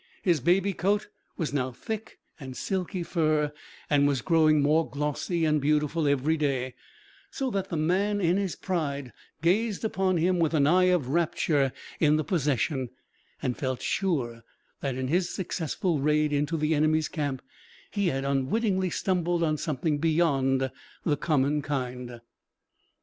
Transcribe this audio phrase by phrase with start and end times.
[0.23, 3.51] His baby coat was now thick and silky fur
[3.87, 6.73] and was growing more glossy and beautiful every day,
[7.29, 11.71] so that the man in his pride gazed upon him with an eye of rapture
[11.99, 12.89] in the possession,
[13.43, 14.41] and felt sure
[14.79, 17.43] that in his successful raid into the enemy's camp,
[17.91, 20.71] he had unwittingly stumbled on something beyond
[21.05, 22.21] the common kind.